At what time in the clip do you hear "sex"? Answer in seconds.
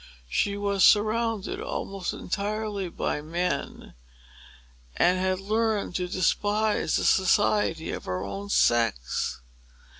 8.49-9.41